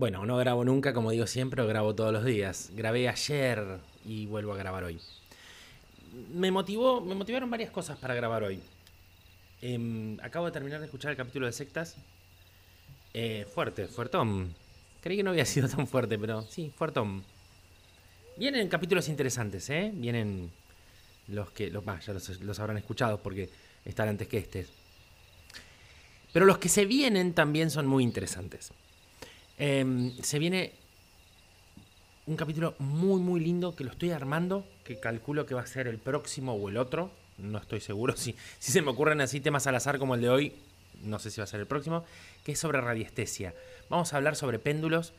bueno, 0.00 0.24
no 0.24 0.38
grabo 0.38 0.64
nunca, 0.64 0.94
como 0.94 1.10
digo 1.10 1.26
siempre, 1.26 1.62
grabo 1.66 1.94
todos 1.94 2.10
los 2.10 2.24
días. 2.24 2.70
Grabé 2.74 3.06
ayer 3.06 3.80
y 4.06 4.24
vuelvo 4.24 4.54
a 4.54 4.56
grabar 4.56 4.82
hoy. 4.84 4.98
Me 6.32 6.50
motivó, 6.50 7.02
me 7.02 7.14
motivaron 7.14 7.50
varias 7.50 7.70
cosas 7.70 7.98
para 7.98 8.14
grabar 8.14 8.42
hoy. 8.42 8.62
Em, 9.60 10.18
acabo 10.22 10.46
de 10.46 10.52
terminar 10.52 10.80
de 10.80 10.86
escuchar 10.86 11.10
el 11.10 11.18
capítulo 11.18 11.44
de 11.44 11.52
sectas. 11.52 11.96
Eh, 13.12 13.46
fuerte, 13.52 13.88
fuertón. 13.88 14.54
Creí 15.02 15.18
que 15.18 15.22
no 15.22 15.32
había 15.32 15.44
sido 15.54 15.68
tan 15.68 15.86
fuerte, 15.86 16.18
pero 16.18 16.40
sí, 16.48 16.72
fuertón. 16.74 17.22
Vienen 18.38 18.70
capítulos 18.70 19.06
interesantes, 19.10 19.68
¿eh? 19.68 19.90
Vienen 19.92 20.50
los 21.28 21.50
que, 21.50 21.70
los, 21.70 21.84
ya 21.84 22.14
los, 22.14 22.58
habrán 22.58 22.78
escuchado 22.78 23.18
porque 23.18 23.50
están 23.84 24.08
antes 24.08 24.28
que 24.28 24.38
este. 24.38 24.66
Pero 26.32 26.46
los 26.46 26.56
que 26.56 26.70
se 26.70 26.86
vienen 26.86 27.34
también 27.34 27.70
son 27.70 27.86
muy 27.86 28.02
interesantes. 28.02 28.72
Em, 29.62 30.16
se 30.22 30.38
viene 30.38 30.72
un 32.24 32.34
capítulo 32.34 32.74
muy, 32.78 33.20
muy 33.20 33.40
lindo 33.40 33.76
que 33.76 33.84
lo 33.84 33.90
estoy 33.90 34.10
armando, 34.10 34.66
que 34.84 34.98
calculo 34.98 35.44
que 35.44 35.54
va 35.54 35.60
a 35.60 35.66
ser 35.66 35.86
el 35.86 35.98
próximo 35.98 36.54
o 36.54 36.70
el 36.70 36.78
otro. 36.78 37.10
No 37.36 37.58
estoy 37.58 37.80
seguro. 37.80 38.14
Si, 38.16 38.34
si 38.58 38.72
se 38.72 38.80
me 38.80 38.90
ocurren 38.90 39.20
así 39.20 39.38
temas 39.38 39.66
al 39.66 39.74
azar 39.74 39.98
como 39.98 40.14
el 40.14 40.22
de 40.22 40.30
hoy, 40.30 40.54
no 41.02 41.18
sé 41.18 41.30
si 41.30 41.42
va 41.42 41.44
a 41.44 41.46
ser 41.46 41.60
el 41.60 41.66
próximo, 41.66 42.06
que 42.42 42.52
es 42.52 42.58
sobre 42.58 42.80
radiestesia. 42.80 43.54
Vamos 43.90 44.14
a 44.14 44.16
hablar 44.16 44.34
sobre 44.34 44.58
péndulos, 44.58 45.12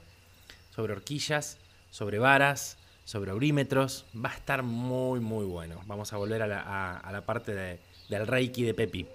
sobre 0.74 0.94
horquillas, 0.94 1.60
sobre 1.92 2.18
varas, 2.18 2.80
sobre 3.06 3.30
aurímetros. 3.30 4.06
Va 4.16 4.32
a 4.32 4.36
estar 4.36 4.64
muy, 4.64 5.20
muy 5.20 5.46
bueno. 5.46 5.84
Vamos 5.86 6.14
a 6.14 6.18
volver 6.18 6.42
a 6.42 6.48
la, 6.48 7.24
parte 7.28 7.80
del 8.10 8.26
Reiki 8.26 8.64
de 8.64 8.74
Pepi. 8.74 9.06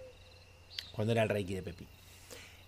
Cuando 0.92 1.12
era 1.12 1.24
el 1.24 1.28
Reiki 1.28 1.54
de 1.54 1.62
Pepi. 1.62 1.84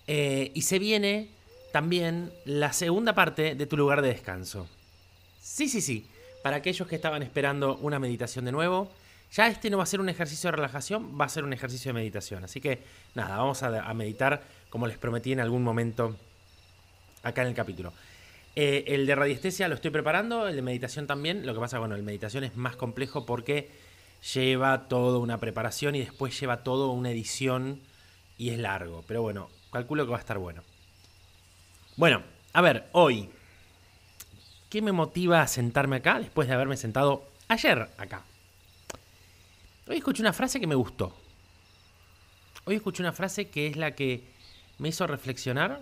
Eh, 0.09 0.51
y 0.55 0.63
se 0.63 0.81
viene 0.81 1.38
también 1.73 2.33
la 2.45 2.73
segunda 2.73 3.15
parte 3.15 3.55
de 3.55 3.67
tu 3.67 3.77
lugar 3.77 4.03
de 4.03 4.09
descanso. 4.09 4.69
Sí, 5.41 5.69
sí, 5.69 5.81
sí. 5.81 6.07
Para 6.43 6.57
aquellos 6.57 6.89
que 6.89 6.97
estaban 6.97 7.23
esperando 7.23 7.77
una 7.79 7.99
meditación 7.99 8.45
de 8.45 8.53
nuevo, 8.53 8.91
ya 9.33 9.49
este 9.49 9.69
no 9.71 9.77
va 9.77 9.83
a 9.83 9.87
ser 9.87 10.01
un 10.01 10.09
ejercicio 10.09 10.49
de 10.51 10.57
relajación, 10.57 11.19
va 11.21 11.27
a 11.27 11.29
ser 11.29 11.45
un 11.45 11.53
ejercicio 11.53 11.91
de 11.91 11.95
meditación. 11.95 12.45
Así 12.45 12.61
que 12.61 12.81
nada, 13.15 13.37
vamos 13.37 13.63
a, 13.63 13.95
meditar 13.95 14.43
como 14.71 14.87
les 14.87 14.99
prometí 14.99 15.33
en 15.33 15.41
algún 15.41 15.63
momento 15.63 16.17
acá 17.23 17.43
en 17.43 17.49
el 17.49 17.55
capítulo. 17.55 17.93
Eh, 18.57 18.85
el 18.89 19.07
de 19.07 19.15
radiestesia 19.15 19.69
lo 19.69 19.75
estoy 19.75 19.91
preparando, 19.91 20.49
el 20.49 20.57
de 20.57 20.63
meditación 20.63 21.07
también. 21.07 21.45
Lo 21.45 21.55
que 21.55 21.61
pasa, 21.61 21.79
bueno, 21.79 21.95
el 21.95 22.03
meditación 22.03 22.45
es 22.45 22.57
más 22.57 22.77
complejo 22.77 23.27
porque 23.27 23.71
lleva 24.35 24.89
toda 24.89 25.19
una 25.19 25.39
preparación 25.39 25.95
y 25.95 26.01
después 26.01 26.39
lleva 26.41 26.63
toda 26.63 26.89
una 26.89 27.11
edición 27.11 27.81
y 28.39 28.51
es 28.51 28.59
largo. 28.59 29.05
Pero 29.07 29.23
bueno, 29.23 29.51
calculo 29.71 30.07
que 30.07 30.13
va 30.13 30.17
a 30.17 30.21
estar 30.21 30.39
bueno. 30.39 30.63
Bueno, 31.99 32.23
a 32.53 32.61
ver, 32.61 32.89
hoy, 32.93 33.29
¿qué 34.71 34.81
me 34.81 34.93
motiva 34.93 35.43
a 35.43 35.49
sentarme 35.49 35.97
acá 35.97 36.21
después 36.21 36.47
de 36.47 36.55
haberme 36.55 36.77
sentado 36.77 37.25
ayer 37.49 37.91
acá? 37.99 38.23
Hoy 39.89 39.97
escuché 39.97 40.23
una 40.23 40.33
frase 40.33 40.61
que 40.61 40.69
me 40.69 40.77
gustó. 40.77 41.13
Hoy 42.67 42.77
escuché 42.77 43.03
una 43.03 43.13
frase 43.13 43.49
que 43.49 43.67
es 43.67 43.77
la 43.77 43.97
que 43.97 44.23
me 44.79 44.91
hizo 44.91 45.09
reflexionar. 45.09 45.81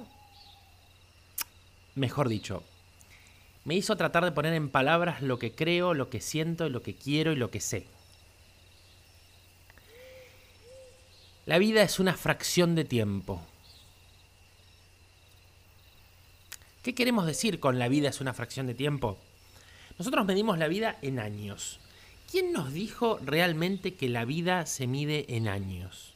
Mejor 1.96 2.30
dicho, 2.30 2.62
me 3.66 3.74
hizo 3.74 3.94
tratar 3.98 4.24
de 4.24 4.32
poner 4.32 4.54
en 4.54 4.70
palabras 4.70 5.20
lo 5.20 5.38
que 5.38 5.52
creo, 5.52 5.92
lo 5.92 6.08
que 6.08 6.22
siento, 6.22 6.70
lo 6.70 6.82
que 6.82 6.94
quiero 6.94 7.32
y 7.32 7.36
lo 7.36 7.50
que 7.50 7.60
sé. 7.60 7.86
La 11.44 11.58
vida 11.58 11.82
es 11.82 12.00
una 12.00 12.14
fracción 12.14 12.74
de 12.74 12.86
tiempo. 12.86 13.46
¿Qué 16.86 16.94
queremos 16.94 17.26
decir 17.26 17.58
con 17.58 17.80
la 17.80 17.88
vida 17.88 18.10
es 18.10 18.20
una 18.20 18.32
fracción 18.32 18.68
de 18.68 18.74
tiempo? 18.74 19.18
Nosotros 19.98 20.24
medimos 20.24 20.56
la 20.56 20.68
vida 20.68 20.96
en 21.02 21.18
años. 21.18 21.80
¿Quién 22.30 22.52
nos 22.52 22.72
dijo 22.72 23.18
realmente 23.24 23.94
que 23.94 24.08
la 24.08 24.24
vida 24.24 24.66
se 24.66 24.86
mide 24.86 25.26
en 25.28 25.48
años? 25.48 26.14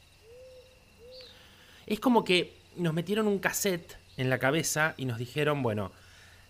Es 1.87 1.99
como 1.99 2.23
que 2.23 2.53
nos 2.77 2.93
metieron 2.93 3.27
un 3.27 3.39
cassette 3.39 3.97
en 4.15 4.29
la 4.29 4.39
cabeza 4.39 4.93
y 4.95 5.03
nos 5.03 5.17
dijeron, 5.17 5.61
bueno, 5.61 5.91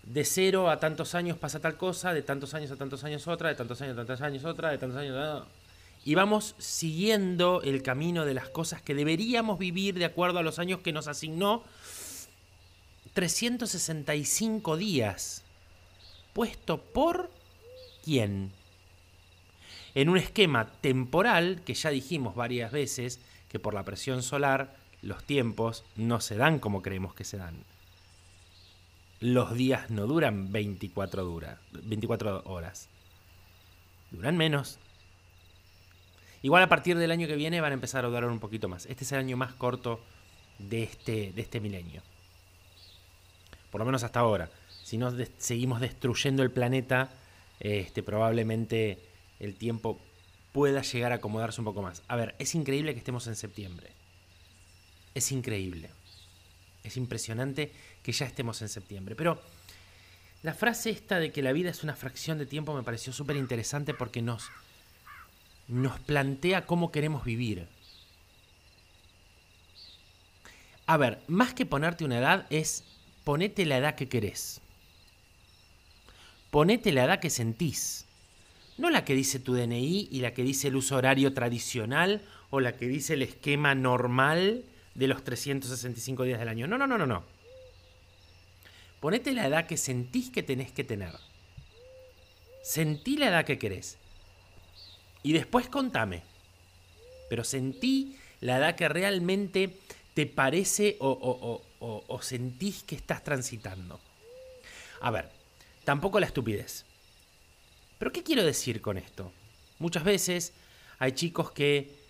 de 0.04 0.24
cero 0.24 0.70
a 0.70 0.78
tantos 0.78 1.16
años 1.16 1.36
pasa 1.36 1.58
tal 1.58 1.76
cosa, 1.76 2.14
de 2.14 2.22
tantos 2.22 2.54
años 2.54 2.70
a 2.70 2.76
tantos 2.76 3.02
años 3.02 3.26
otra, 3.26 3.48
de 3.48 3.56
tantos 3.56 3.82
años 3.82 3.94
a 3.94 3.96
tantos 3.96 4.20
años 4.20 4.44
otra, 4.44 4.70
de 4.70 4.78
tantos 4.78 5.00
años... 5.00 5.16
A... 5.16 5.46
Y 6.04 6.14
vamos 6.14 6.54
siguiendo 6.58 7.60
el 7.62 7.82
camino 7.82 8.24
de 8.24 8.34
las 8.34 8.48
cosas 8.50 8.82
que 8.82 8.94
deberíamos 8.94 9.58
vivir 9.58 9.98
de 9.98 10.04
acuerdo 10.04 10.38
a 10.38 10.42
los 10.44 10.60
años 10.60 10.78
que 10.78 10.92
nos 10.92 11.08
asignó 11.08 11.64
365 13.14 14.76
días. 14.76 15.42
¿Puesto 16.32 16.82
por 16.82 17.30
quién? 18.04 18.52
en 19.94 20.08
un 20.08 20.16
esquema 20.16 20.66
temporal 20.80 21.62
que 21.64 21.74
ya 21.74 21.90
dijimos 21.90 22.34
varias 22.34 22.72
veces 22.72 23.20
que 23.48 23.58
por 23.58 23.74
la 23.74 23.84
presión 23.84 24.22
solar 24.22 24.74
los 25.02 25.24
tiempos 25.24 25.84
no 25.96 26.20
se 26.20 26.36
dan 26.36 26.58
como 26.58 26.82
creemos 26.82 27.14
que 27.14 27.24
se 27.24 27.36
dan. 27.36 27.64
Los 29.20 29.54
días 29.54 29.90
no 29.90 30.06
duran 30.06 30.50
24, 30.50 31.24
dura, 31.24 31.58
24 31.72 32.42
horas. 32.44 32.88
Duran 34.10 34.36
menos. 34.36 34.78
Igual 36.42 36.62
a 36.62 36.68
partir 36.68 36.98
del 36.98 37.10
año 37.10 37.28
que 37.28 37.36
viene 37.36 37.60
van 37.60 37.72
a 37.72 37.74
empezar 37.74 38.04
a 38.04 38.08
durar 38.08 38.24
un 38.24 38.40
poquito 38.40 38.68
más. 38.68 38.86
Este 38.86 39.04
es 39.04 39.12
el 39.12 39.18
año 39.18 39.36
más 39.36 39.52
corto 39.54 40.00
de 40.58 40.82
este, 40.82 41.32
de 41.32 41.42
este 41.42 41.60
milenio. 41.60 42.02
Por 43.72 43.80
lo 43.80 43.86
menos 43.86 44.04
hasta 44.04 44.20
ahora. 44.20 44.50
Si 44.84 44.98
no 44.98 45.10
seguimos 45.38 45.80
destruyendo 45.80 46.42
el 46.42 46.50
planeta, 46.50 47.10
este, 47.58 48.02
probablemente 48.02 48.98
el 49.40 49.56
tiempo 49.56 49.98
pueda 50.52 50.82
llegar 50.82 51.10
a 51.12 51.16
acomodarse 51.16 51.62
un 51.62 51.64
poco 51.64 51.80
más. 51.80 52.02
A 52.06 52.16
ver, 52.16 52.36
es 52.38 52.54
increíble 52.54 52.92
que 52.92 52.98
estemos 52.98 53.26
en 53.26 53.34
septiembre. 53.34 53.90
Es 55.14 55.32
increíble. 55.32 55.88
Es 56.84 56.98
impresionante 56.98 57.72
que 58.02 58.12
ya 58.12 58.26
estemos 58.26 58.60
en 58.60 58.68
septiembre. 58.68 59.16
Pero 59.16 59.40
la 60.42 60.52
frase 60.52 60.90
esta 60.90 61.18
de 61.18 61.32
que 61.32 61.40
la 61.40 61.52
vida 61.52 61.70
es 61.70 61.82
una 61.82 61.96
fracción 61.96 62.36
de 62.36 62.44
tiempo 62.44 62.74
me 62.74 62.82
pareció 62.82 63.14
súper 63.14 63.36
interesante 63.36 63.94
porque 63.94 64.20
nos, 64.20 64.50
nos 65.66 65.98
plantea 66.00 66.66
cómo 66.66 66.92
queremos 66.92 67.24
vivir. 67.24 67.68
A 70.84 70.98
ver, 70.98 71.22
más 71.26 71.54
que 71.54 71.64
ponerte 71.64 72.04
una 72.04 72.18
edad 72.18 72.46
es 72.50 72.84
ponete 73.24 73.64
la 73.66 73.78
edad 73.78 73.94
que 73.94 74.08
querés. 74.08 74.60
Ponete 76.50 76.92
la 76.92 77.04
edad 77.04 77.20
que 77.20 77.30
sentís. 77.30 78.06
No 78.78 78.90
la 78.90 79.04
que 79.04 79.14
dice 79.14 79.38
tu 79.38 79.54
DNI 79.54 80.08
y 80.10 80.20
la 80.20 80.34
que 80.34 80.42
dice 80.42 80.68
el 80.68 80.76
uso 80.76 80.96
horario 80.96 81.32
tradicional 81.32 82.22
o 82.50 82.60
la 82.60 82.76
que 82.76 82.86
dice 82.88 83.14
el 83.14 83.22
esquema 83.22 83.74
normal 83.74 84.64
de 84.94 85.06
los 85.06 85.24
365 85.24 86.24
días 86.24 86.38
del 86.38 86.48
año. 86.48 86.66
No, 86.66 86.78
no, 86.78 86.86
no, 86.86 86.98
no, 86.98 87.06
no. 87.06 87.24
Ponete 89.00 89.32
la 89.32 89.46
edad 89.46 89.66
que 89.66 89.76
sentís 89.76 90.30
que 90.30 90.42
tenés 90.42 90.72
que 90.72 90.84
tener. 90.84 91.12
Sentí 92.62 93.16
la 93.16 93.28
edad 93.28 93.44
que 93.44 93.58
querés. 93.58 93.98
Y 95.22 95.32
después 95.32 95.68
contame. 95.68 96.22
Pero 97.28 97.44
sentí 97.44 98.16
la 98.40 98.58
edad 98.58 98.76
que 98.76 98.88
realmente 98.88 99.76
te 100.14 100.26
parece 100.26 100.96
o, 101.00 101.08
o 101.10 101.62
sentís 102.20 102.82
que 102.84 102.94
estás 102.94 103.24
transitando. 103.24 104.00
A 105.00 105.10
ver, 105.10 105.28
tampoco 105.84 106.20
la 106.20 106.26
estupidez. 106.26 106.84
Pero 107.98 108.12
¿qué 108.12 108.22
quiero 108.22 108.44
decir 108.44 108.80
con 108.80 108.98
esto? 108.98 109.32
Muchas 109.78 110.04
veces 110.04 110.52
hay 110.98 111.12
chicos 111.12 111.50
que 111.50 112.02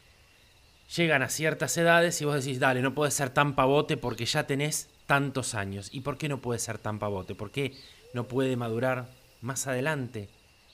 llegan 0.95 1.23
a 1.23 1.29
ciertas 1.29 1.77
edades 1.77 2.21
y 2.21 2.25
vos 2.25 2.45
decís, 2.45 2.61
dale, 2.61 2.83
no 2.83 2.95
puedes 2.95 3.15
ser 3.15 3.31
tan 3.31 3.55
pavote 3.55 3.97
porque 3.97 4.27
ya 4.27 4.47
tenés 4.47 4.89
tantos 5.07 5.55
años. 5.55 5.89
¿Y 5.93 6.01
por 6.01 6.19
qué 6.19 6.29
no 6.29 6.39
puede 6.39 6.59
ser 6.59 6.79
tan 6.79 6.99
pavote? 6.99 7.35
¿Por 7.35 7.51
qué 7.51 7.75
no 8.13 8.29
puede 8.29 8.57
madurar 8.57 9.09
más 9.41 9.67
adelante, 9.67 10.29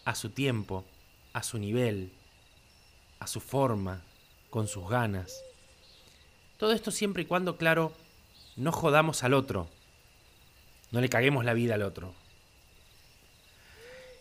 a 0.05 0.15
su 0.15 0.31
tiempo, 0.31 0.85
a 1.33 1.43
su 1.43 1.59
nivel, 1.59 2.13
a 3.21 3.27
su 3.27 3.41
forma, 3.41 4.03
con 4.51 4.67
sus 4.67 4.89
ganas? 4.89 5.43
Todo 6.57 6.73
esto 6.73 6.91
siempre 6.91 7.23
y 7.23 7.27
cuando, 7.27 7.57
claro, 7.57 7.93
no 8.59 8.73
jodamos 8.73 9.25
al 9.25 9.35
otro, 9.35 9.69
no 10.91 11.01
le 11.01 11.09
caguemos 11.09 11.45
la 11.45 11.55
vida 11.55 11.75
al 11.75 11.83
otro. 11.83 12.13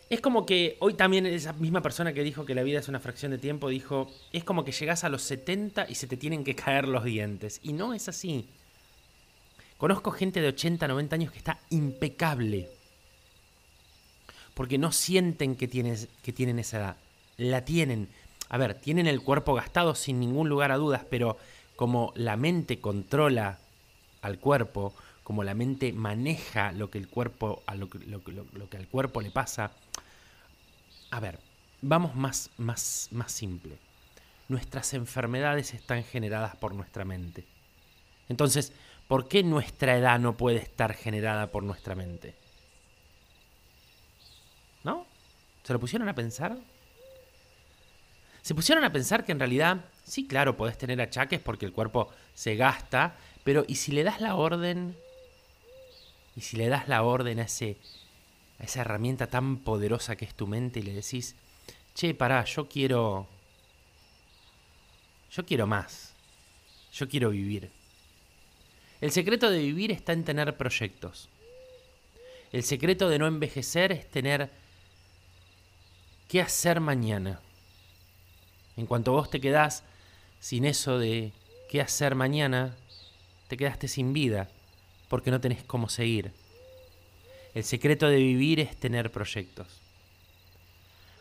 Es 0.09 0.21
como 0.21 0.45
que 0.45 0.77
hoy 0.79 0.93
también 0.93 1.25
esa 1.25 1.51
misma 1.53 1.81
persona 1.81 2.13
que 2.13 2.23
dijo 2.23 2.45
que 2.45 2.55
la 2.55 2.63
vida 2.63 2.79
es 2.79 2.87
una 2.87 3.01
fracción 3.01 3.31
de 3.31 3.37
tiempo 3.37 3.67
dijo, 3.67 4.09
es 4.31 4.45
como 4.45 4.63
que 4.63 4.71
llegas 4.71 5.03
a 5.03 5.09
los 5.09 5.21
70 5.23 5.87
y 5.89 5.95
se 5.95 6.07
te 6.07 6.15
tienen 6.15 6.45
que 6.45 6.55
caer 6.55 6.87
los 6.87 7.03
dientes. 7.03 7.59
Y 7.61 7.73
no 7.73 7.93
es 7.93 8.07
así. 8.07 8.47
Conozco 9.77 10.11
gente 10.11 10.39
de 10.39 10.47
80, 10.47 10.87
90 10.87 11.15
años 11.15 11.31
que 11.31 11.39
está 11.39 11.59
impecable. 11.69 12.69
Porque 14.53 14.77
no 14.77 14.93
sienten 14.93 15.55
que, 15.55 15.67
que 15.67 16.33
tienen 16.33 16.59
esa 16.59 16.77
edad. 16.77 16.97
La 17.35 17.65
tienen. 17.65 18.07
A 18.47 18.57
ver, 18.57 18.75
tienen 18.75 19.07
el 19.07 19.21
cuerpo 19.21 19.55
gastado 19.55 19.93
sin 19.93 20.21
ningún 20.21 20.47
lugar 20.47 20.71
a 20.71 20.77
dudas, 20.77 21.03
pero 21.09 21.37
como 21.75 22.13
la 22.15 22.37
mente 22.37 22.79
controla 22.79 23.59
al 24.27 24.39
cuerpo, 24.39 24.93
como 25.23 25.43
la 25.43 25.53
mente 25.53 25.91
maneja 25.91 26.71
lo 26.71 26.89
que 26.89 26.97
el 26.97 27.07
cuerpo, 27.07 27.63
a 27.65 27.75
lo, 27.75 27.89
lo, 28.05 28.69
que 28.69 28.77
al 28.77 28.87
cuerpo 28.87 29.21
le 29.21 29.31
pasa. 29.31 29.71
A 31.11 31.19
ver, 31.19 31.39
vamos 31.81 32.15
más, 32.15 32.49
más, 32.57 33.09
más 33.11 33.31
simple. 33.31 33.77
Nuestras 34.47 34.93
enfermedades 34.93 35.73
están 35.73 36.03
generadas 36.03 36.55
por 36.55 36.73
nuestra 36.73 37.03
mente. 37.03 37.45
Entonces, 38.29 38.71
¿por 39.07 39.27
qué 39.27 39.43
nuestra 39.43 39.97
edad 39.97 40.19
no 40.19 40.37
puede 40.37 40.57
estar 40.57 40.93
generada 40.93 41.47
por 41.47 41.63
nuestra 41.63 41.95
mente? 41.95 42.35
¿No? 44.83 45.05
¿Se 45.63 45.73
lo 45.73 45.79
pusieron 45.79 46.07
a 46.07 46.15
pensar? 46.15 46.57
Se 48.41 48.55
pusieron 48.55 48.85
a 48.85 48.93
pensar 48.93 49.25
que 49.25 49.33
en 49.33 49.39
realidad, 49.39 49.83
sí, 50.05 50.25
claro, 50.25 50.55
podés 50.55 50.77
tener 50.77 51.01
achaques 51.01 51.41
porque 51.41 51.65
el 51.65 51.73
cuerpo 51.73 52.09
se 52.33 52.55
gasta, 52.55 53.17
pero 53.47 53.63
¿y 53.65 53.75
si 53.75 53.93
le 53.93 54.03
das 54.03 54.19
la 54.19 54.35
orden 54.35 54.93
y 56.35 56.41
si 56.41 56.57
le 56.57 56.67
das 56.67 56.89
la 56.89 57.03
orden 57.03 57.39
a, 57.39 57.43
ese, 57.43 57.77
a 58.59 58.65
esa 58.65 58.81
herramienta 58.81 59.27
tan 59.27 59.59
poderosa 59.59 60.17
que 60.17 60.25
es 60.25 60.33
tu 60.33 60.47
mente 60.47 60.81
y 60.81 60.83
le 60.83 60.91
decís, 60.91 61.33
che, 61.95 62.13
pará, 62.13 62.43
yo 62.43 62.67
quiero... 62.67 63.25
Yo 65.31 65.45
quiero 65.45 65.65
más. 65.65 66.13
Yo 66.91 67.07
quiero 67.07 67.29
vivir. 67.29 67.71
El 68.99 69.13
secreto 69.13 69.49
de 69.49 69.59
vivir 69.59 69.93
está 69.93 70.11
en 70.11 70.25
tener 70.25 70.57
proyectos. 70.57 71.29
El 72.51 72.63
secreto 72.63 73.07
de 73.07 73.17
no 73.17 73.27
envejecer 73.27 73.93
es 73.93 74.11
tener 74.11 74.49
qué 76.27 76.41
hacer 76.41 76.81
mañana. 76.81 77.39
En 78.75 78.87
cuanto 78.87 79.13
vos 79.13 79.29
te 79.29 79.39
quedás 79.39 79.85
sin 80.41 80.65
eso 80.65 80.99
de 80.99 81.31
qué 81.69 81.79
hacer 81.79 82.13
mañana, 82.13 82.75
te 83.47 83.57
quedaste 83.57 83.87
sin 83.87 84.13
vida 84.13 84.49
porque 85.09 85.31
no 85.31 85.41
tenés 85.41 85.63
cómo 85.63 85.89
seguir. 85.89 86.31
El 87.53 87.63
secreto 87.63 88.07
de 88.07 88.17
vivir 88.17 88.59
es 88.59 88.77
tener 88.77 89.11
proyectos. 89.11 89.67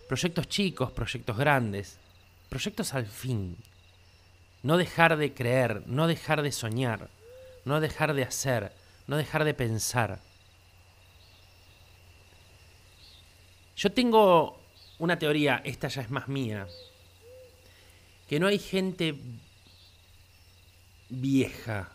Proyectos 0.09 0.49
chicos, 0.49 0.93
proyectos 0.93 1.37
grandes, 1.37 1.99
proyectos 2.49 2.95
al 2.95 3.07
fin. 3.07 3.57
No 4.63 4.77
dejar 4.77 5.17
de 5.17 5.33
creer, 5.33 5.83
no 5.87 6.07
dejar 6.07 6.43
de 6.43 6.53
soñar, 6.53 7.09
no 7.65 7.81
dejar 7.81 8.15
de 8.15 8.25
hacer, 8.25 8.73
no 9.07 9.17
dejar 9.17 9.45
de 9.45 9.55
pensar. 9.55 10.21
Yo 13.77 13.93
tengo 13.93 14.61
una 14.99 15.19
teoría, 15.19 15.61
esta 15.65 15.89
ya 15.89 16.03
es 16.03 16.11
más 16.11 16.29
mía, 16.29 16.67
que 18.29 18.41
no 18.41 18.47
hay 18.47 18.59
gente 18.59 19.15
vieja 21.09 21.93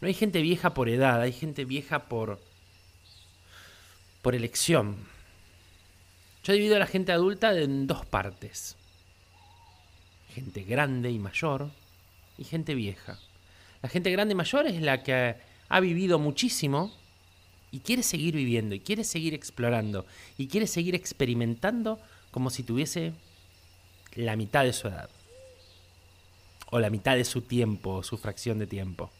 no 0.00 0.08
hay 0.08 0.14
gente 0.14 0.42
vieja 0.42 0.74
por 0.74 0.88
edad, 0.88 1.20
hay 1.20 1.32
gente 1.32 1.64
vieja 1.64 2.08
por, 2.08 2.40
por 4.22 4.34
elección. 4.34 4.96
Yo 6.44 6.52
divido 6.52 6.76
a 6.76 6.78
la 6.78 6.86
gente 6.86 7.12
adulta 7.12 7.58
en 7.58 7.86
dos 7.86 8.04
partes. 8.06 8.76
Gente 10.34 10.62
grande 10.62 11.10
y 11.10 11.18
mayor 11.18 11.70
y 12.38 12.44
gente 12.44 12.74
vieja. 12.74 13.18
La 13.82 13.88
gente 13.88 14.10
grande 14.10 14.32
y 14.32 14.36
mayor 14.36 14.66
es 14.66 14.80
la 14.80 15.02
que 15.02 15.36
ha 15.68 15.80
vivido 15.80 16.18
muchísimo 16.18 16.92
y 17.72 17.80
quiere 17.80 18.02
seguir 18.02 18.36
viviendo 18.36 18.74
y 18.74 18.80
quiere 18.80 19.04
seguir 19.04 19.34
explorando 19.34 20.06
y 20.38 20.48
quiere 20.48 20.66
seguir 20.66 20.94
experimentando 20.94 21.98
como 22.30 22.50
si 22.50 22.62
tuviese 22.62 23.12
la 24.14 24.36
mitad 24.36 24.64
de 24.64 24.72
su 24.72 24.88
edad 24.88 25.10
o 26.70 26.78
la 26.80 26.90
mitad 26.90 27.16
de 27.16 27.24
su 27.24 27.42
tiempo 27.42 27.96
o 27.96 28.02
su 28.02 28.18
fracción 28.18 28.58
de 28.58 28.66
tiempo. 28.66 29.10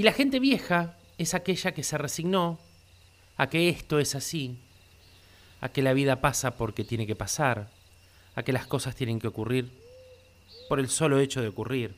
Y 0.00 0.02
la 0.02 0.14
gente 0.14 0.40
vieja 0.40 0.96
es 1.18 1.34
aquella 1.34 1.72
que 1.72 1.82
se 1.82 1.98
resignó 1.98 2.58
a 3.36 3.50
que 3.50 3.68
esto 3.68 3.98
es 3.98 4.14
así, 4.14 4.56
a 5.60 5.68
que 5.68 5.82
la 5.82 5.92
vida 5.92 6.22
pasa 6.22 6.56
porque 6.56 6.84
tiene 6.84 7.06
que 7.06 7.14
pasar, 7.14 7.68
a 8.34 8.42
que 8.42 8.54
las 8.54 8.66
cosas 8.66 8.96
tienen 8.96 9.18
que 9.18 9.28
ocurrir 9.28 9.70
por 10.70 10.80
el 10.80 10.88
solo 10.88 11.18
hecho 11.18 11.42
de 11.42 11.48
ocurrir, 11.48 11.94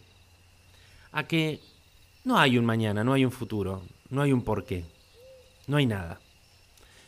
a 1.13 1.29
que 1.29 1.61
no 2.25 2.41
hay 2.41 2.59
un 2.59 2.65
mañana, 2.65 3.05
no 3.05 3.13
hay 3.13 3.25
un 3.25 3.31
futuro, 3.31 3.85
no 4.11 4.21
hay 4.21 4.33
un 4.33 4.43
porqué, 4.43 4.85
no 5.69 5.77
hay 5.77 5.87
nada. 5.87 6.19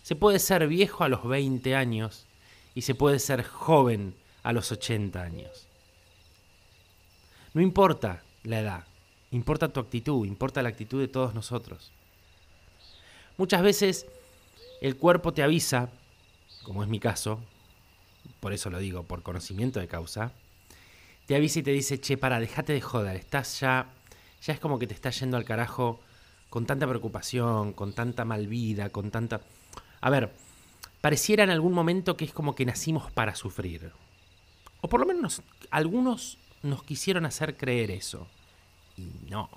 Se 0.05 0.15
puede 0.15 0.39
ser 0.39 0.69
viejo 0.69 1.03
a 1.03 1.09
los 1.09 1.27
20 1.27 1.75
años 1.75 2.25
y 2.73 2.83
se 2.83 2.95
puede 2.95 3.19
ser 3.19 3.43
joven 3.43 4.15
a 4.45 4.53
los 4.53 4.71
80 4.71 5.21
años. 5.21 5.67
No 7.53 7.61
importa 7.61 8.23
la 8.45 8.61
edad, 8.61 8.85
Importa 9.35 9.73
tu 9.73 9.81
actitud, 9.81 10.25
importa 10.29 10.63
la 10.63 10.69
actitud 10.69 11.01
de 11.01 11.09
todos 11.09 11.35
nosotros. 11.35 11.91
Muchas 13.37 13.63
veces 13.63 14.07
el 14.81 14.97
cuerpo 14.97 15.33
te 15.33 15.43
avisa, 15.43 15.91
como 16.63 16.85
es 16.85 16.89
mi 16.89 17.01
caso, 17.01 17.41
por 18.39 18.53
eso 18.53 18.71
lo 18.71 18.79
digo, 18.79 19.03
por 19.03 19.25
conocimiento 19.25 19.81
de 19.81 19.89
causa, 19.89 20.31
te 21.27 21.35
avisa 21.35 21.59
y 21.59 21.63
te 21.65 21.73
dice, 21.73 22.01
che, 22.01 22.17
para, 22.17 22.39
déjate 22.39 22.75
de 22.75 22.81
joder, 22.81 23.17
estás 23.17 23.59
ya, 23.59 23.89
ya 24.41 24.53
es 24.53 24.61
como 24.61 24.79
que 24.79 24.87
te 24.87 24.95
estás 24.95 25.19
yendo 25.19 25.37
al 25.37 25.45
carajo 25.45 25.99
con 26.49 26.65
tanta 26.65 26.87
preocupación, 26.87 27.73
con 27.73 27.93
tanta 27.93 28.25
mal 28.25 28.47
vida, 28.47 28.91
con 28.91 29.11
tanta... 29.11 29.41
A 30.01 30.11
ver, 30.11 30.33
pareciera 31.01 31.43
en 31.43 31.51
algún 31.51 31.73
momento 31.73 32.17
que 32.17 32.25
es 32.25 32.33
como 32.33 32.55
que 32.55 32.67
nacimos 32.67 33.11
para 33.11 33.35
sufrir. 33.35 33.91
O 34.81 34.89
por 34.89 35.01
lo 35.01 35.07
menos 35.07 35.43
algunos 35.73 36.39
nos 36.63 36.85
quisieron 36.85 37.27
hacer 37.27 37.57
creer 37.57 37.91
eso. 37.91 38.29
Y 38.97 39.11
no. 39.29 39.51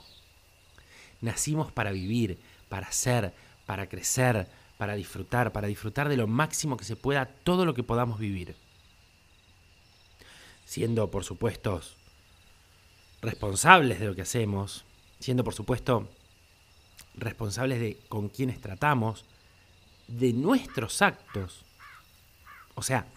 Nacimos 1.22 1.72
para 1.72 1.92
vivir, 1.92 2.40
para 2.70 2.92
ser, 2.92 3.34
para 3.66 3.88
crecer, 3.88 4.48
para 4.78 4.96
disfrutar, 4.96 5.52
para 5.52 5.68
disfrutar 5.68 6.10
de 6.10 6.18
lo 6.18 6.28
máximo 6.28 6.78
que 6.78 6.86
se 6.86 6.96
pueda 6.96 7.26
todo 7.26 7.66
lo 7.66 7.74
que 7.74 7.84
podamos 7.84 8.20
vivir. 8.20 8.56
Siendo, 10.66 11.10
por 11.10 11.24
supuesto, 11.24 11.82
responsables 13.22 14.00
de 14.00 14.06
lo 14.08 14.16
que 14.16 14.22
hacemos, 14.22 14.86
siendo, 15.20 15.44
por 15.44 15.54
supuesto, 15.54 16.10
responsables 17.16 17.80
de 17.80 18.00
con 18.10 18.30
quienes 18.30 18.62
tratamos, 18.62 19.26
de 20.08 20.34
nuestros 20.34 21.02
actos. 21.02 21.64
O 22.76 22.84
sea, 22.84 23.08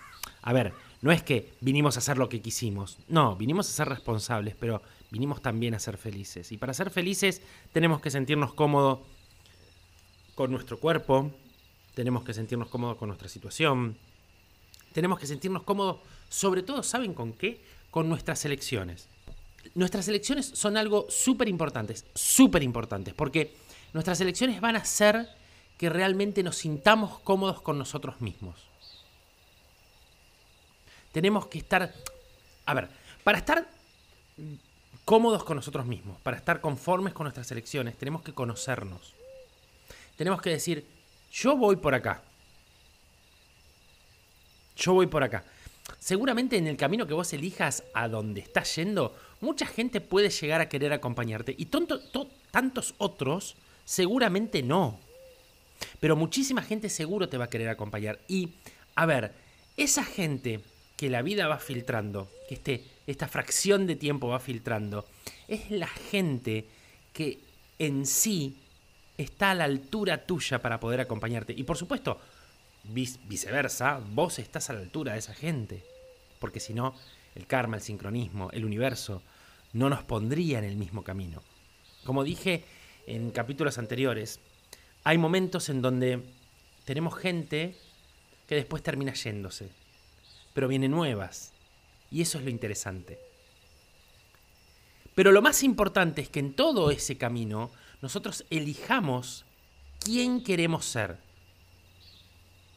a 0.43 0.53
ver, 0.53 0.73
no 1.03 1.13
es 1.13 1.23
que 1.23 1.53
vinimos 1.61 1.97
a 1.97 2.01
hacer 2.01 2.19
lo 2.19 2.29
que 2.29 2.41
quisimos, 2.41 2.99
no, 3.09 3.37
vinimos 3.37 3.69
a 3.69 3.73
ser 3.73 3.89
responsables, 3.89 4.55
pero 4.59 4.83
vinimos 5.11 5.43
también 5.43 5.75
a 5.75 5.79
ser 5.79 5.97
felices. 5.97 6.53
Y 6.53 6.57
para 6.57 6.75
ser 6.75 6.91
felices 6.91 7.43
tenemos 7.73 8.01
que 8.01 8.11
sentirnos 8.11 8.55
cómodos 8.55 9.01
con 10.35 10.51
nuestro 10.51 10.79
cuerpo, 10.79 11.31
tenemos 11.95 12.25
que 12.25 12.33
sentirnos 12.33 12.69
cómodos 12.69 12.97
con 12.97 13.09
nuestra 13.09 13.29
situación, 13.29 13.97
tenemos 14.93 15.19
que 15.19 15.27
sentirnos 15.27 15.63
cómodos, 15.65 16.01
sobre 16.29 16.63
todo, 16.63 16.83
¿saben 16.83 17.15
con 17.15 17.33
qué? 17.33 17.61
Con 17.91 18.09
nuestras 18.09 18.45
elecciones. 18.45 19.09
Nuestras 19.75 20.09
elecciones 20.09 20.47
son 20.47 20.77
algo 20.77 21.07
súper 21.11 21.49
importantes, 21.49 22.07
súper 22.15 22.63
importantes, 22.63 23.15
porque 23.15 23.55
nuestras 23.93 24.21
elecciones 24.21 24.61
van 24.61 24.77
a 24.77 24.81
hacer 24.81 25.29
que 25.77 25.89
realmente 25.89 26.43
nos 26.43 26.57
sintamos 26.57 27.21
cómodos 27.21 27.63
con 27.63 27.79
nosotros 27.79 28.21
mismos. 28.21 28.67
Tenemos 31.13 31.47
que 31.47 31.59
estar, 31.59 31.93
a 32.67 32.75
ver, 32.75 32.89
para 33.25 33.39
estar 33.39 33.69
cómodos 35.11 35.43
con 35.43 35.57
nosotros 35.57 35.87
mismos, 35.87 36.21
para 36.21 36.37
estar 36.37 36.61
conformes 36.61 37.13
con 37.13 37.25
nuestras 37.25 37.51
elecciones, 37.51 37.99
tenemos 37.99 38.23
que 38.23 38.33
conocernos. 38.33 39.13
Tenemos 40.17 40.41
que 40.41 40.51
decir, 40.51 40.87
yo 41.33 41.57
voy 41.57 41.75
por 41.75 41.97
acá. 41.97 42.23
Yo 44.77 44.93
voy 44.93 45.09
por 45.09 45.25
acá. 45.25 45.43
Seguramente 45.99 46.59
en 46.59 46.69
el 46.69 46.77
camino 46.77 47.09
que 47.09 47.15
vos 47.15 47.33
elijas 47.33 47.83
a 47.93 48.07
donde 48.07 48.41
estás 48.41 48.77
yendo, 48.77 49.17
mucha 49.41 49.67
gente 49.67 50.01
puede 50.01 50.31
llegar 50.31 50.61
a 50.61 50.69
querer 50.69 50.93
acompañarte 50.93 51.57
y 51.59 51.67
tantos 51.67 52.95
otros 52.99 53.57
seguramente 53.85 54.63
no. 54.63 55.01
Pero 55.99 56.15
muchísima 56.15 56.63
gente 56.63 56.89
seguro 56.89 57.29
te 57.29 57.37
va 57.37 57.47
a 57.47 57.51
querer 57.51 57.69
acompañar. 57.69 58.21
Y, 58.29 58.51
a 58.95 59.07
ver, 59.07 59.33
esa 59.77 60.05
gente 60.05 60.61
que 60.97 61.11
la 61.11 61.23
vida 61.23 61.49
va 61.49 61.59
filtrando, 61.59 62.31
que 62.49 62.55
este, 62.55 62.85
esta 63.11 63.29
fracción 63.29 63.87
de 63.87 63.97
tiempo 63.97 64.29
va 64.29 64.41
filtrando, 64.41 65.07
es 65.49 65.71
la 65.71 65.87
gente 65.87 66.67
que 67.13 67.41
en 67.79 68.07
sí 68.07 68.57
está 69.19 69.51
a 69.51 69.55
la 69.55 69.65
altura 69.65 70.25
tuya 70.25 70.61
para 70.63 70.81
poder 70.81 71.01
acompañarte. 71.01 71.53
Y 71.57 71.65
por 71.65 71.77
supuesto, 71.77 72.19
viceversa, 72.85 74.01
vos 74.13 74.39
estás 74.39 74.71
a 74.71 74.73
la 74.73 74.81
altura 74.81 75.13
de 75.13 75.19
esa 75.19 75.35
gente. 75.35 75.85
Porque 76.39 76.61
si 76.61 76.73
no, 76.73 76.95
el 77.35 77.47
karma, 77.47 77.77
el 77.77 77.83
sincronismo, 77.83 78.51
el 78.53 78.65
universo, 78.65 79.23
no 79.73 79.89
nos 79.91 80.03
pondría 80.03 80.59
en 80.59 80.65
el 80.65 80.77
mismo 80.77 81.05
camino. 81.05 81.43
Como 82.05 82.25
dije 82.25 82.65
en 83.07 83.31
capítulos 83.31 83.79
anteriores, 83.79 84.41
hay 85.05 85.19
momentos 85.19 85.69
en 85.69 85.83
donde 85.83 86.23
tenemos 86.85 87.17
gente 87.17 87.77
que 88.47 88.55
después 88.55 88.83
termina 88.83 89.13
yéndose 89.13 89.71
pero 90.53 90.69
vienen 90.69 90.91
nuevas. 90.91 91.53
Y 92.11 92.23
eso 92.23 92.39
es 92.39 92.45
lo 92.45 92.51
interesante. 92.51 93.19
Pero 95.15 95.33
lo 95.33 95.43
más 95.43 95.63
importante 95.63 96.23
es 96.23 96.29
que 96.29 96.41
en 96.41 96.55
todo 96.55 96.91
ese 96.91 97.19
camino 97.19 97.71
nosotros 98.03 98.45
elijamos 98.51 99.45
quién 99.99 100.43
queremos 100.43 100.87
ser. 100.87 101.19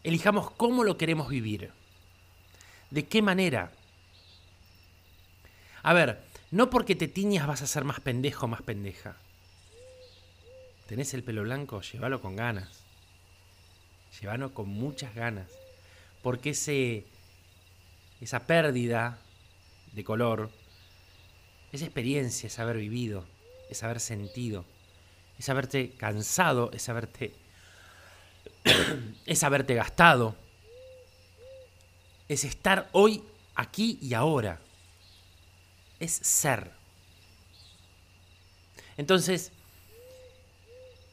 Elijamos 0.03 0.51
cómo 0.51 0.83
lo 0.83 0.97
queremos 0.97 1.29
vivir. 1.29 1.71
¿De 2.91 3.05
qué 3.05 3.21
manera? 3.21 3.71
A 5.81 5.93
ver, 5.93 6.21
no 6.51 6.69
porque 6.69 6.95
te 6.95 7.07
tiñas 7.07 7.47
vas 7.47 7.61
a 7.61 7.67
ser 7.67 7.83
más 7.83 7.99
pendejo 7.99 8.45
o 8.45 8.49
más 8.49 8.61
pendeja. 8.61 9.15
¿Tenés 10.87 11.13
el 11.13 11.23
pelo 11.23 11.43
blanco? 11.43 11.81
Llévalo 11.81 12.21
con 12.21 12.35
ganas. 12.35 12.83
Llévalo 14.19 14.53
con 14.53 14.69
muchas 14.69 15.15
ganas. 15.15 15.49
Porque 16.21 16.51
ese, 16.51 17.05
esa 18.23 18.47
pérdida 18.47 19.19
de 19.91 20.03
color, 20.03 20.49
esa 21.73 21.83
experiencia, 21.83 22.47
es 22.47 22.57
haber 22.57 22.77
vivido, 22.77 23.25
es 23.69 23.83
haber 23.83 23.99
sentido, 23.99 24.63
es 25.37 25.49
haberte 25.49 25.91
cansado, 25.91 26.71
es 26.71 26.87
haberte, 26.87 27.33
es 29.25 29.43
haberte 29.43 29.75
gastado, 29.75 30.35
es 32.29 32.45
estar 32.45 32.89
hoy, 32.93 33.23
aquí 33.55 33.99
y 34.01 34.13
ahora, 34.13 34.61
es 35.99 36.13
ser. 36.13 36.71
Entonces, 38.95 39.51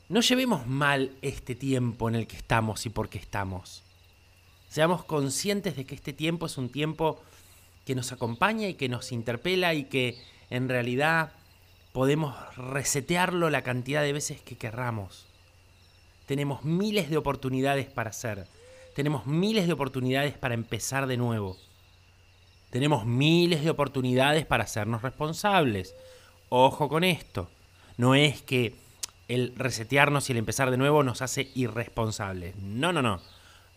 no 0.09 0.21
llevemos 0.21 0.65
mal 0.67 1.17
este 1.23 1.57
tiempo 1.57 2.09
en 2.09 2.15
el 2.15 2.27
que 2.29 2.37
estamos 2.37 2.87
y 2.87 2.91
por 2.91 3.09
qué 3.09 3.19
estamos. 3.19 3.83
Seamos 4.71 5.05
conscientes 5.05 5.77
de 5.77 5.85
que 5.85 5.97
este 5.97 6.13
tiempo 6.13 6.47
es 6.47 6.57
un 6.57 6.69
tiempo 6.69 7.21
que 7.85 7.97
nos 7.97 8.13
acompaña 8.13 8.69
y 8.69 8.75
que 8.75 8.89
nos 8.89 9.11
interpela 9.11 9.75
y 9.75 9.85
que 9.85 10.17
en 10.49 10.69
realidad 10.69 11.33
podemos 11.93 12.37
resetearlo 12.57 13.51
la 13.51 13.63
cantidad 13.63 14.01
de 14.03 14.13
veces 14.13 14.41
que 14.41 14.57
querramos. 14.57 15.27
Tenemos 16.27 16.65
miles 16.65 17.11
de 17.11 17.17
oportunidades 17.17 17.87
para 17.87 18.11
hacer. 18.11 18.47
Tenemos 18.95 19.27
miles 19.27 19.67
de 19.67 19.73
oportunidades 19.73 20.39
para 20.39 20.55
empezar 20.55 21.09
de 21.09 21.17
nuevo. 21.17 21.57
Tenemos 22.71 23.05
miles 23.05 23.65
de 23.65 23.71
oportunidades 23.71 24.47
para 24.47 24.63
hacernos 24.63 25.03
responsables. 25.03 25.97
Ojo 26.49 26.89
con 26.89 27.03
esto. 27.03 27.51
No 27.97 28.15
es 28.15 28.41
que 28.41 28.77
el 29.27 29.53
resetearnos 29.57 30.29
y 30.29 30.33
el 30.33 30.39
empezar 30.39 30.71
de 30.71 30.77
nuevo 30.77 31.03
nos 31.03 31.23
hace 31.23 31.51
irresponsables. 31.57 32.55
No, 32.55 32.93
no, 32.93 33.03
no. 33.03 33.21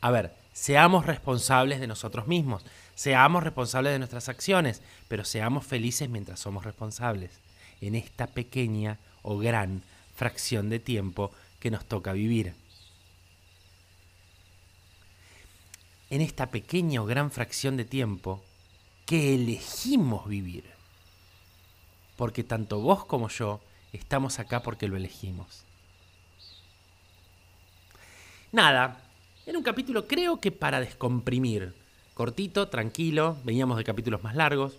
A 0.02 0.12
ver, 0.12 0.43
seamos 0.54 1.06
responsables 1.06 1.80
de 1.80 1.88
nosotros 1.88 2.28
mismos, 2.28 2.64
seamos 2.96 3.44
responsables 3.44 3.92
de 3.92 4.00
nuestras 4.00 4.30
acciones, 4.30 4.82
pero 5.08 5.26
seamos 5.26 5.66
felices 5.66 6.10
mientras 6.10 6.40
somos 6.40 6.64
responsables 6.64 7.40
en 7.82 7.96
esta 7.96 8.28
pequeña 8.28 8.98
o 9.22 9.38
gran 9.38 9.84
fracción 10.16 10.70
de 10.70 10.80
tiempo 10.80 11.32
que 11.60 11.72
nos 11.72 11.86
toca 11.86 12.14
vivir. 12.14 12.54
En 16.10 16.22
esta 16.22 16.52
pequeña 16.52 17.02
o 17.02 17.06
gran 17.06 17.32
fracción 17.32 17.76
de 17.76 17.86
tiempo 17.86 18.44
que 19.06 19.36
elegimos 19.36 20.28
vivir. 20.28 20.64
Porque 22.16 22.44
tanto 22.44 22.80
vos 22.80 23.06
como 23.06 23.28
yo 23.28 23.60
Estamos 23.94 24.40
acá 24.40 24.64
porque 24.64 24.88
lo 24.88 24.98
elegimos. 24.98 25.64
Nada, 28.52 29.00
era 29.46 29.58
un 29.58 29.64
capítulo 29.64 30.08
creo 30.08 30.40
que 30.40 30.52
para 30.52 30.80
descomprimir. 30.80 31.74
Cortito, 32.14 32.68
tranquilo, 32.70 33.38
veníamos 33.44 33.78
de 33.78 33.84
capítulos 33.84 34.24
más 34.24 34.36
largos. 34.36 34.78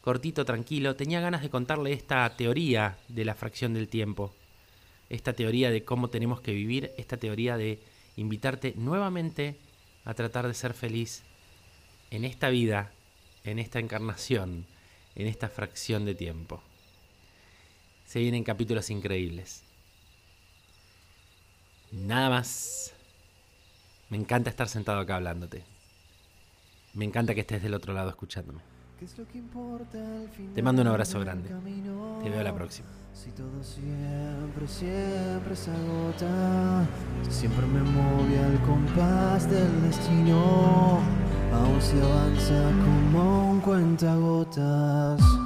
Cortito, 0.00 0.44
tranquilo. 0.44 0.96
Tenía 0.96 1.20
ganas 1.20 1.42
de 1.42 1.50
contarle 1.50 1.92
esta 1.92 2.28
teoría 2.36 2.96
de 3.08 3.24
la 3.24 3.34
fracción 3.34 3.74
del 3.74 3.88
tiempo. 3.88 4.32
Esta 5.10 5.32
teoría 5.32 5.70
de 5.70 5.84
cómo 5.84 6.08
tenemos 6.08 6.40
que 6.40 6.52
vivir. 6.52 6.92
Esta 6.96 7.16
teoría 7.16 7.56
de 7.56 7.80
invitarte 8.16 8.74
nuevamente 8.76 9.56
a 10.04 10.14
tratar 10.14 10.46
de 10.46 10.54
ser 10.54 10.72
feliz 10.72 11.22
en 12.10 12.24
esta 12.24 12.48
vida, 12.48 12.92
en 13.44 13.58
esta 13.58 13.78
encarnación, 13.78 14.64
en 15.14 15.26
esta 15.26 15.48
fracción 15.48 16.04
de 16.04 16.14
tiempo 16.14 16.62
se 18.06 18.20
vienen 18.20 18.44
capítulos 18.44 18.88
increíbles. 18.90 19.62
Nada 21.90 22.30
más. 22.30 22.92
Me 24.08 24.16
encanta 24.16 24.50
estar 24.50 24.68
sentado 24.68 25.00
acá 25.00 25.16
hablándote. 25.16 25.64
Me 26.94 27.04
encanta 27.04 27.34
que 27.34 27.40
estés 27.40 27.62
del 27.62 27.74
otro 27.74 27.92
lado 27.92 28.08
escuchándome. 28.10 28.60
Te 30.54 30.62
mando 30.62 30.82
un 30.82 30.88
abrazo 30.88 31.20
grande. 31.20 31.50
Te 32.22 32.30
veo 32.30 32.42
la 32.42 32.54
próxima. 32.54 32.88
Si 33.12 33.30
todo 33.30 33.62
siempre, 33.62 34.68
siempre 34.68 35.56
se 35.56 35.70
agota, 35.70 36.86
siempre 37.28 37.66
me 37.66 37.80
mueve 37.80 38.38
al 38.38 38.60
compás 38.62 39.50
del 39.50 39.82
destino, 39.82 41.00
aún 41.52 41.80
se 41.80 42.00
avanza 42.00 42.70
como 42.84 43.50
un 43.50 43.60
cuentagotas. 43.60 45.45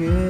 good. 0.00 0.29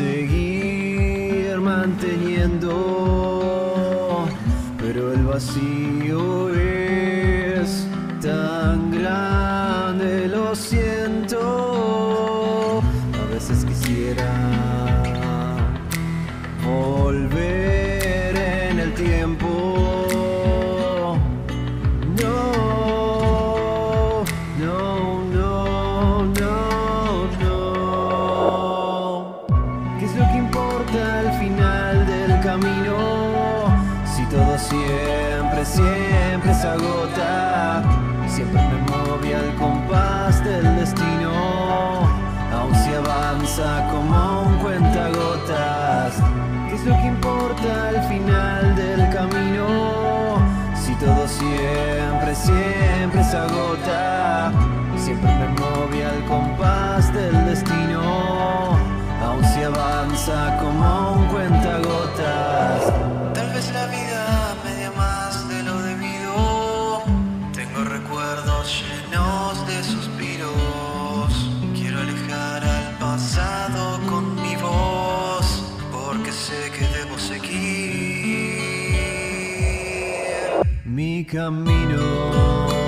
seguir 0.00 1.60
manteniendo, 1.60 2.74
pero 4.78 5.12
el 5.12 5.24
vacío 5.26 5.89
como 60.26 61.12
un 61.12 61.26
cuentagotas. 61.28 62.92
Tal 63.32 63.52
vez 63.54 63.72
la 63.72 63.86
vida 63.86 64.54
media 64.64 64.90
más 64.94 65.48
de 65.48 65.62
lo 65.62 65.80
debido. 65.80 67.02
Tengo 67.54 67.84
recuerdos 67.84 68.82
llenos 68.82 69.66
de 69.66 69.82
suspiros. 69.82 71.50
Quiero 71.74 72.00
alejar 72.00 72.64
al 72.64 72.98
pasado 72.98 73.98
con 74.10 74.34
mi 74.42 74.56
voz, 74.56 75.64
porque 75.90 76.32
sé 76.32 76.70
que 76.70 76.86
debo 76.98 77.18
seguir 77.18 78.60
mi 80.84 81.24
camino. 81.24 82.79